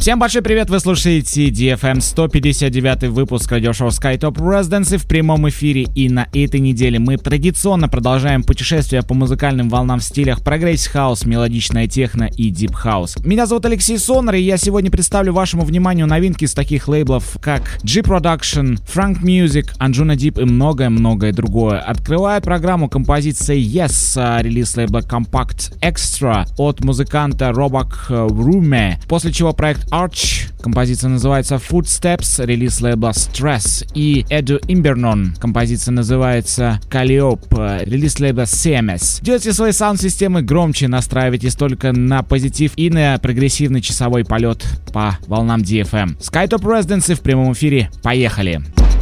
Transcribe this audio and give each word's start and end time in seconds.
Всем 0.00 0.18
большой 0.18 0.40
привет, 0.40 0.70
вы 0.70 0.80
слушаете 0.80 1.50
DFM 1.50 2.00
159 2.00 3.10
выпуск 3.10 3.52
радиошоу 3.52 3.88
SkyTop 3.88 4.32
Residency 4.32 4.96
в 4.96 5.06
прямом 5.06 5.46
эфире. 5.50 5.82
И 5.94 6.08
на 6.08 6.26
этой 6.32 6.58
неделе 6.58 6.98
мы 6.98 7.18
традиционно 7.18 7.86
продолжаем 7.86 8.42
путешествие 8.42 9.02
по 9.02 9.12
музыкальным 9.12 9.68
волнам 9.68 9.98
в 9.98 10.02
стилях 10.02 10.42
прогрессив 10.42 10.86
хаус, 10.86 11.26
мелодичная 11.26 11.86
техно 11.86 12.30
и 12.34 12.48
дип 12.48 12.72
хаус. 12.72 13.18
Меня 13.26 13.44
зовут 13.44 13.66
Алексей 13.66 13.98
Сонар, 13.98 14.36
и 14.36 14.40
я 14.40 14.56
сегодня 14.56 14.90
представлю 14.90 15.34
вашему 15.34 15.64
вниманию 15.64 16.06
новинки 16.06 16.44
из 16.44 16.54
таких 16.54 16.88
лейблов, 16.88 17.36
как 17.42 17.78
G 17.82 18.00
Production, 18.00 18.80
Frank 18.90 19.20
Music, 19.20 19.66
Anjunadeep 19.80 20.40
и 20.40 20.46
многое-многое 20.46 21.34
другое. 21.34 21.78
Открывает 21.78 22.44
программу 22.44 22.88
композиция 22.88 23.58
Yes, 23.58 24.14
а, 24.16 24.40
релиз 24.40 24.74
лейбла 24.78 25.00
Kompakt 25.00 25.78
Extra 25.82 26.46
от 26.56 26.82
музыканта 26.82 27.52
Robag 27.52 28.06
Wruhme, 28.08 28.98
после 29.06 29.30
чего 29.30 29.52
проект 29.52 29.89
Arch. 29.90 30.50
Композиция 30.62 31.08
называется 31.08 31.56
Footsteps, 31.56 32.44
релиз 32.44 32.80
лейбла 32.80 33.10
Stress. 33.10 33.86
И 33.94 34.26
Edu 34.28 34.60
Imbernon. 34.68 35.34
Композиция 35.40 35.92
называется 35.92 36.80
Calliope, 36.90 37.84
релиз 37.84 38.20
лейбла 38.20 38.42
CMS. 38.42 39.22
Делайте 39.22 39.52
свои 39.52 39.72
саунд-системы 39.72 40.42
громче, 40.42 40.88
настраивайтесь 40.88 41.54
только 41.54 41.92
на 41.92 42.22
позитив 42.22 42.72
и 42.76 42.90
на 42.90 43.18
прогрессивный 43.18 43.80
часовой 43.80 44.24
полет 44.24 44.64
по 44.92 45.18
волнам 45.26 45.62
DFM. 45.62 46.18
Skytop 46.18 46.62
Residency 46.62 47.14
в 47.14 47.20
прямом 47.20 47.52
эфире. 47.52 47.90
Поехали! 48.02 48.60
Алексей 48.60 48.99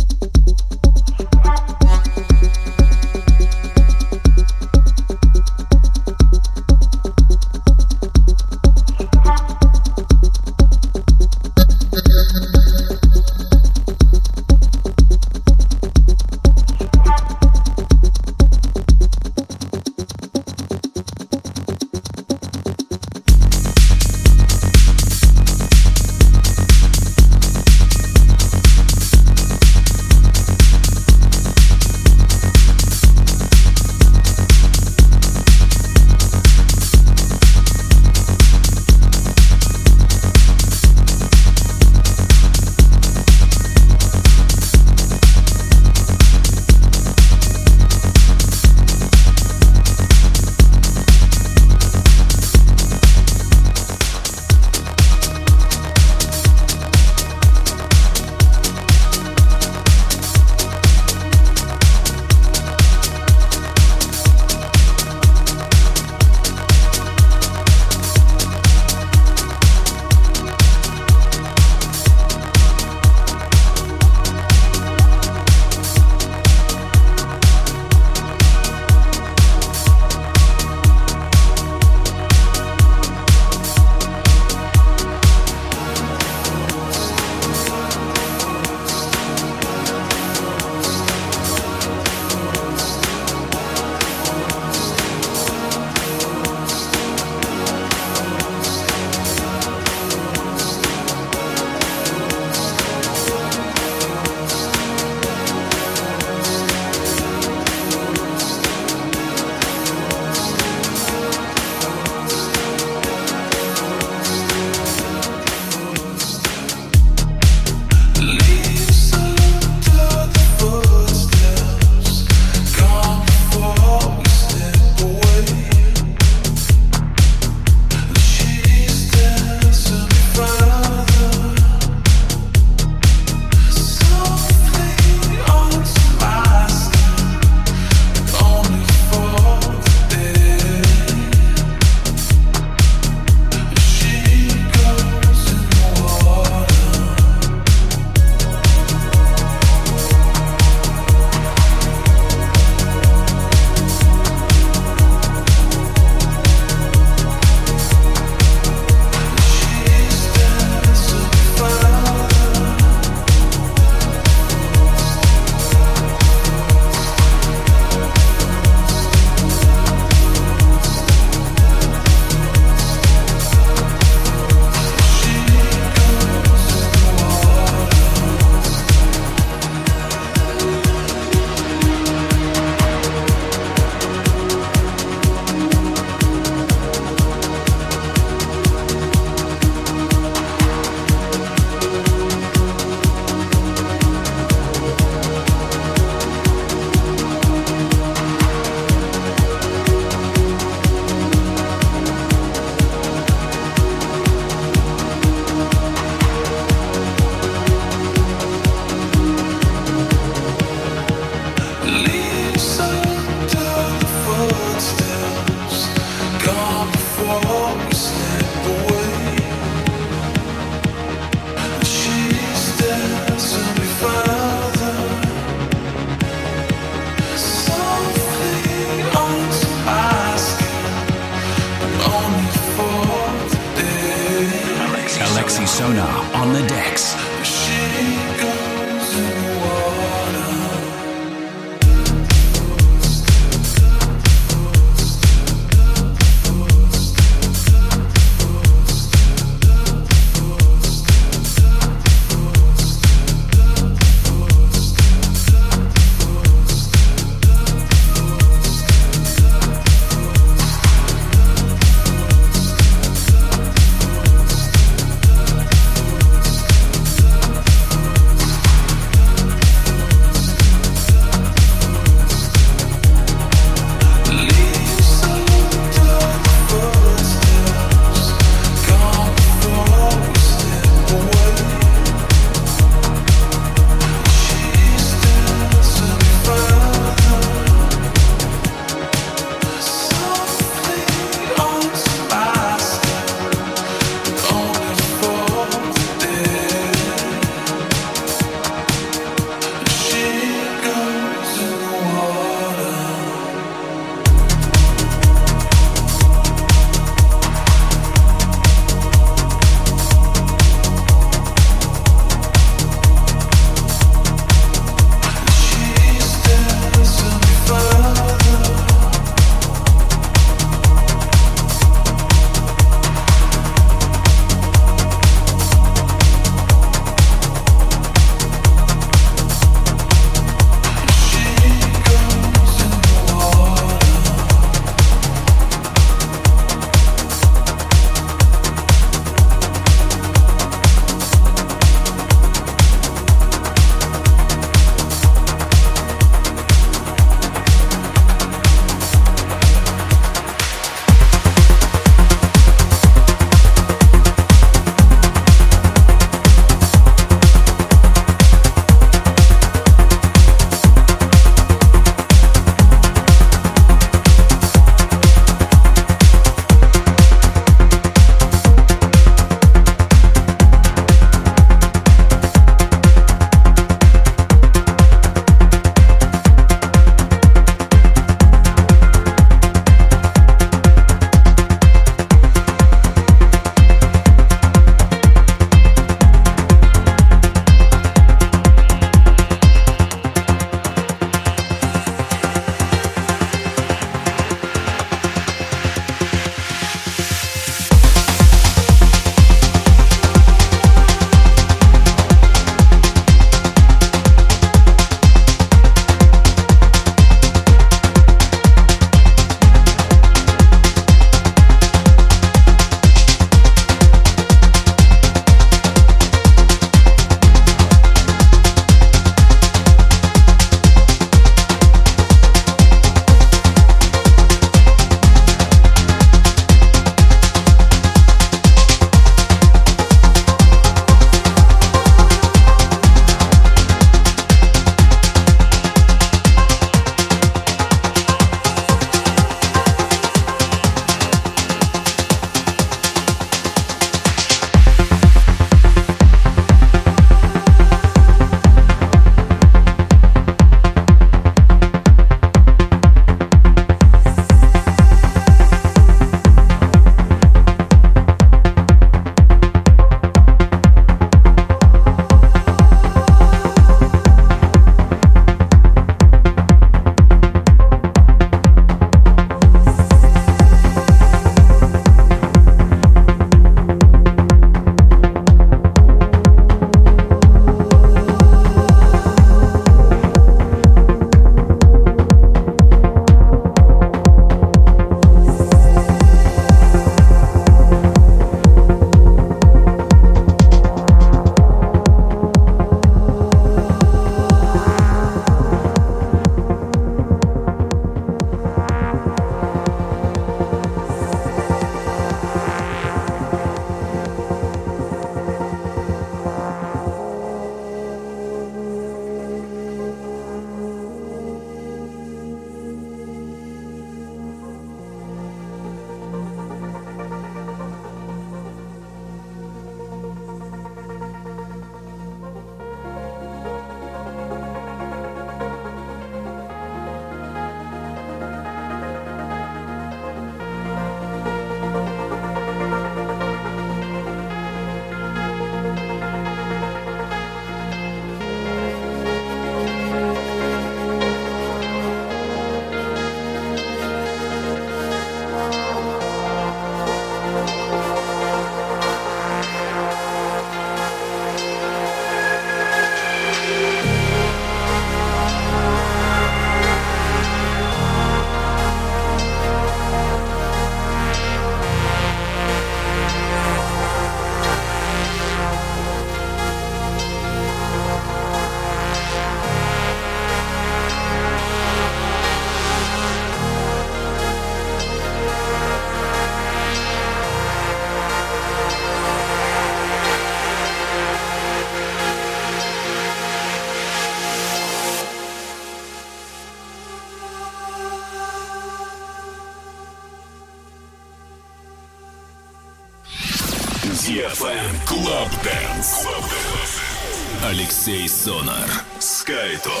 Алексей 598.01 598.27
Сонар. 598.27 598.89
Скайтоп. 599.19 600.00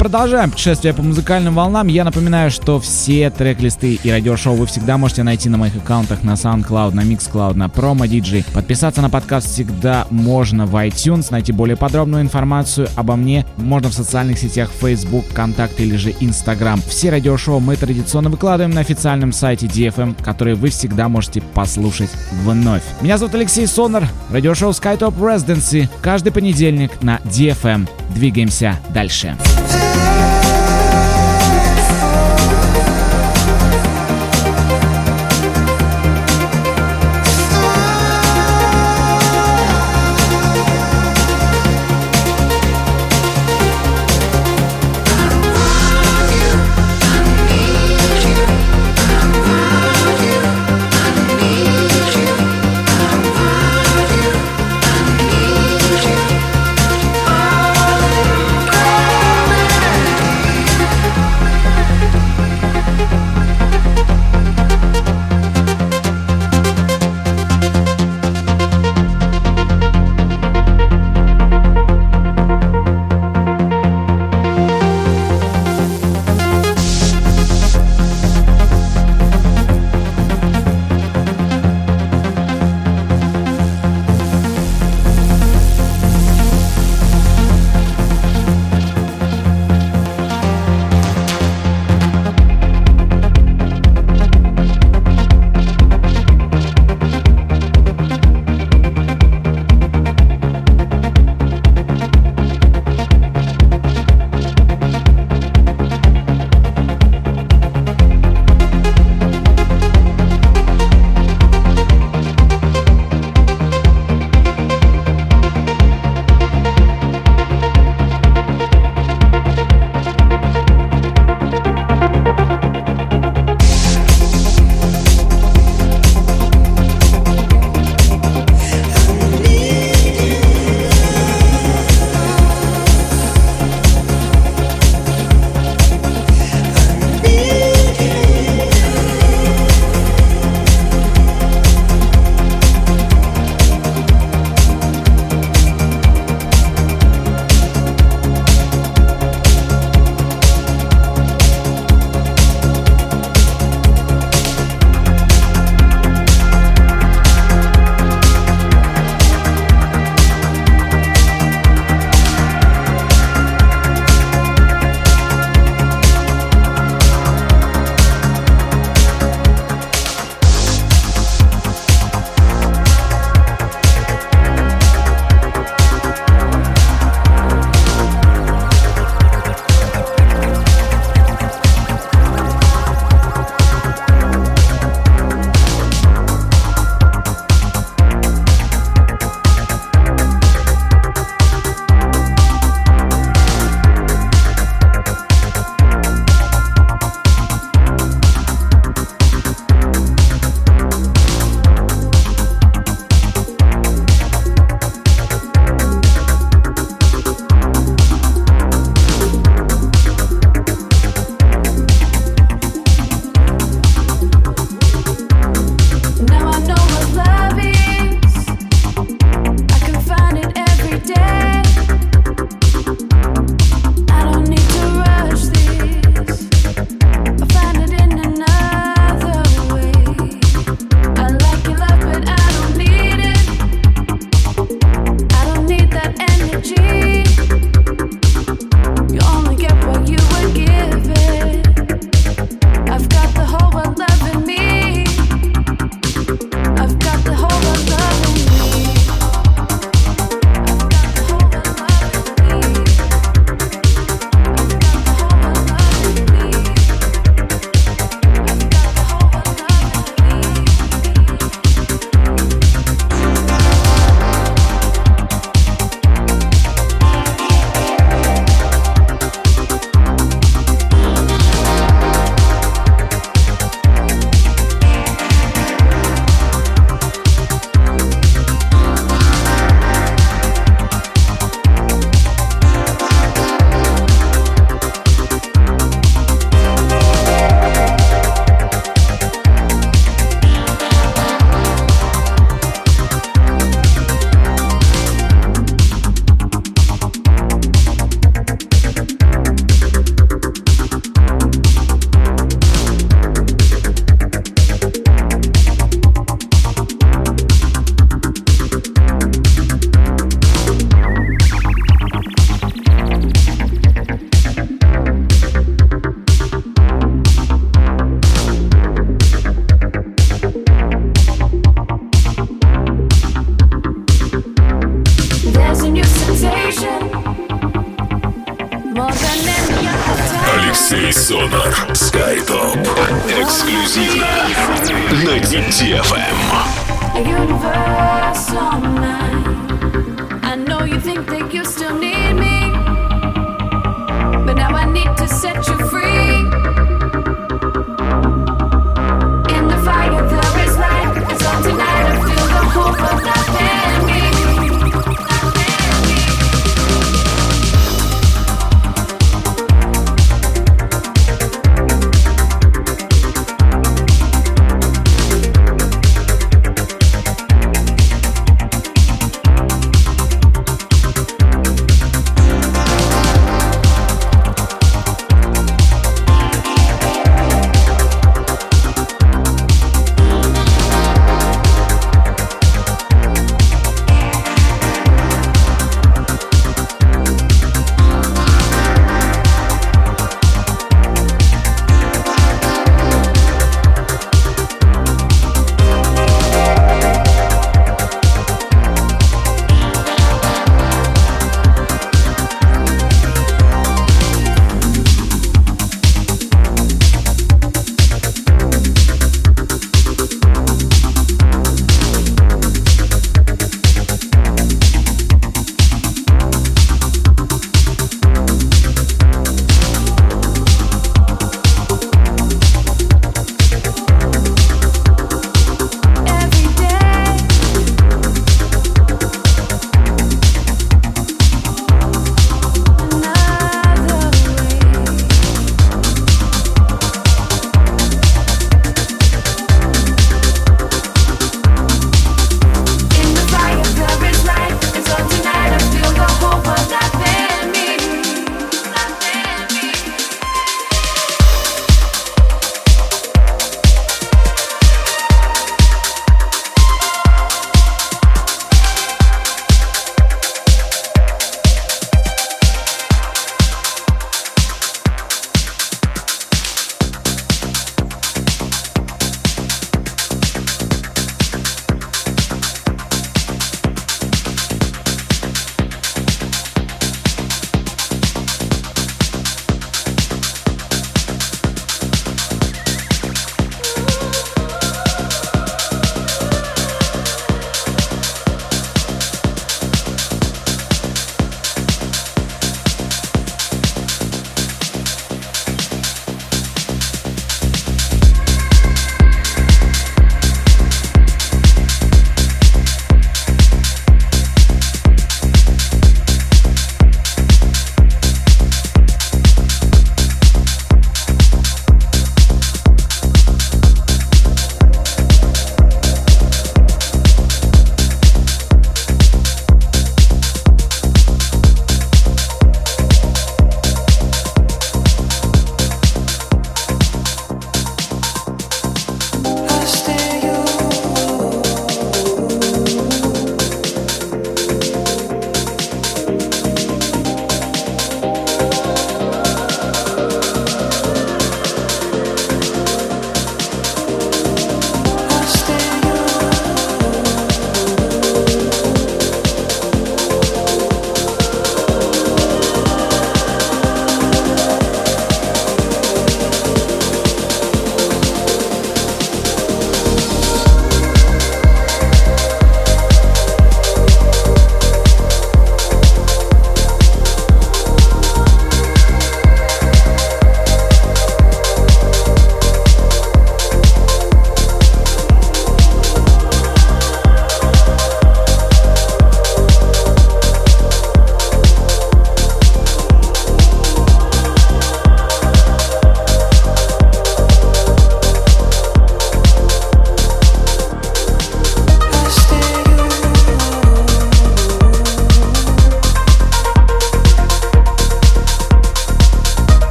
Продолжаем 0.00 0.50
путешествие 0.50 0.94
по 0.94 1.02
музыкальным 1.02 1.54
волнам. 1.54 1.86
Я 1.86 2.04
напоминаю, 2.04 2.50
что 2.50 2.80
все 2.80 3.28
трек-листы 3.28 4.00
и 4.02 4.10
радиошоу 4.10 4.54
вы 4.54 4.64
всегда 4.64 4.96
можете 4.96 5.24
найти 5.24 5.50
на 5.50 5.58
моих 5.58 5.76
аккаунтах 5.76 6.22
на 6.22 6.32
SoundCloud, 6.32 6.94
на 6.94 7.02
Mixcloud, 7.02 7.52
на 7.52 7.66
Promo 7.66 8.08
DJ. 8.08 8.50
Подписаться 8.54 9.02
на 9.02 9.10
подкаст 9.10 9.48
всегда 9.48 10.06
можно 10.08 10.64
в 10.64 10.74
iTunes. 10.74 11.26
Найти 11.30 11.52
более 11.52 11.76
подробную 11.76 12.22
информацию 12.22 12.88
обо 12.96 13.14
мне 13.14 13.44
можно 13.58 13.90
в 13.90 13.92
социальных 13.92 14.38
сетях 14.38 14.70
Facebook, 14.70 15.26
ВКонтакте 15.26 15.82
или 15.82 15.96
же 15.96 16.12
Instagram. 16.12 16.80
Все 16.80 17.10
радиошоу 17.10 17.60
мы 17.60 17.76
традиционно 17.76 18.30
выкладываем 18.30 18.74
на 18.74 18.80
официальном 18.80 19.32
сайте 19.32 19.66
DFM, 19.66 20.16
который 20.24 20.54
вы 20.54 20.70
всегда 20.70 21.10
можете 21.10 21.42
послушать 21.42 22.10
вновь. 22.42 22.84
Меня 23.02 23.18
зовут 23.18 23.34
Алексей 23.34 23.66
Сонар, 23.66 24.08
радиошоу 24.30 24.70
SkyTop 24.70 25.14
Residency. 25.18 25.90
Каждый 26.00 26.32
понедельник 26.32 27.02
на 27.02 27.18
DFM. 27.24 27.86
Двигаемся 28.14 28.80
дальше. 28.94 29.36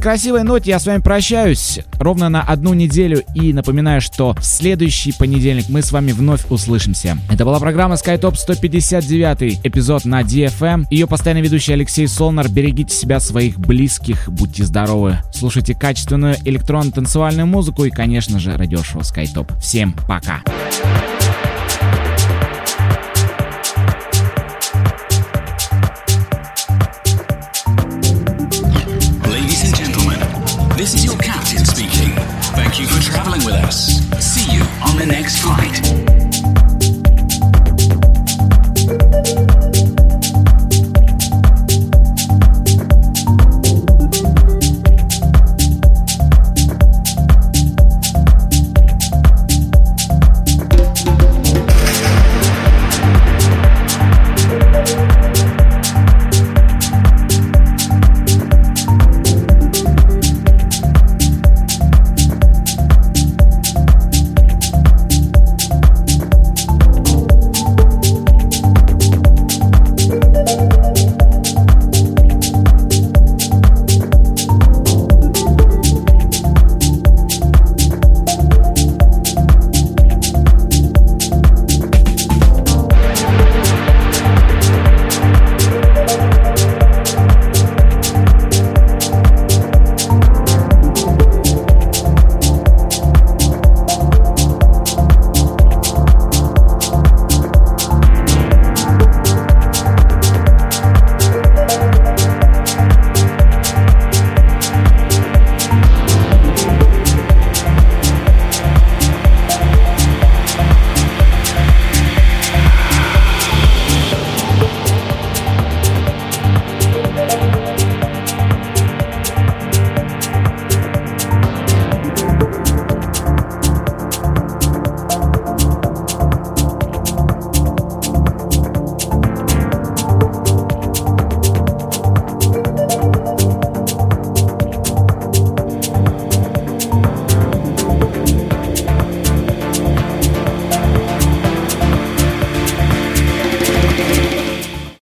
Этой 0.00 0.02
красивой 0.02 0.44
ноте 0.44 0.70
я 0.70 0.78
с 0.78 0.86
вами 0.86 1.00
прощаюсь 1.00 1.80
ровно 1.98 2.28
на 2.30 2.42
одну 2.42 2.72
неделю 2.72 3.22
и 3.34 3.52
напоминаю, 3.52 4.00
что 4.00 4.32
в 4.32 4.44
следующий 4.44 5.12
понедельник 5.12 5.68
мы 5.68 5.82
с 5.82 5.92
вами 5.92 6.12
вновь 6.12 6.50
услышимся. 6.50 7.18
Это 7.30 7.44
была 7.44 7.60
программа 7.60 7.96
SkyTop 7.96 8.36
159 8.36 9.60
эпизод 9.64 10.06
на 10.06 10.22
DFM. 10.22 10.86
Ее 10.90 11.06
постоянный 11.06 11.42
ведущий 11.42 11.74
Алексей 11.74 12.08
Солнар. 12.08 12.48
Берегите 12.48 12.94
себя, 12.94 13.20
своих 13.20 13.58
близких, 13.58 14.28
будьте 14.28 14.64
здоровы. 14.64 15.18
Слушайте 15.34 15.74
качественную 15.74 16.36
электронно-танцевальную 16.44 17.46
музыку 17.46 17.84
и, 17.84 17.90
конечно 17.90 18.38
же, 18.38 18.56
радиошоу 18.56 19.02
SkyTop. 19.02 19.58
Всем 19.60 19.92
пока! 20.08 20.42
Ladies 20.46 21.19
traveling 33.10 33.44
with 33.44 33.54
us. 33.54 34.00
See 34.24 34.54
you 34.54 34.62
on 34.86 34.96
the 34.96 35.06
next 35.06 35.40
flight. 35.40 36.19